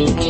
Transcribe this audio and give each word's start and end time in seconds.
Music. 0.00 0.29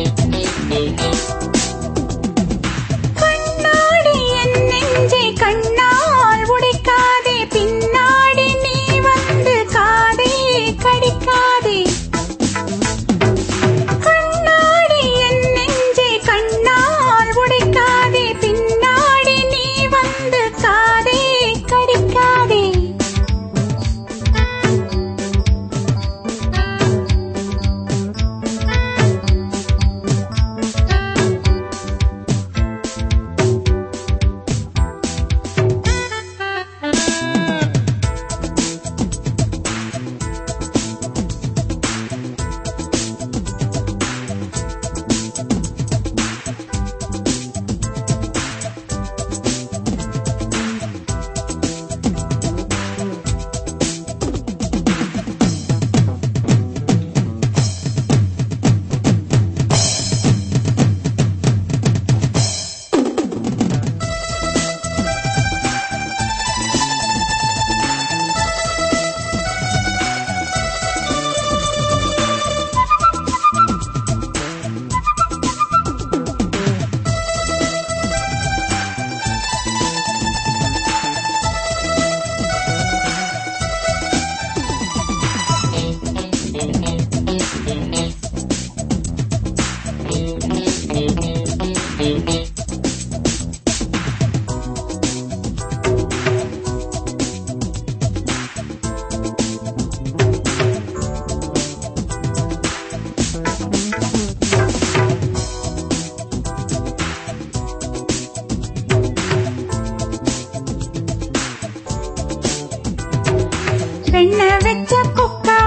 வெண்ண 114.13 114.41
வெச்ச 114.65 114.93
குக்கா 115.17 115.57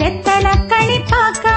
வெத்தல 0.00 0.46
கணிப்பாக்கா 0.70 1.56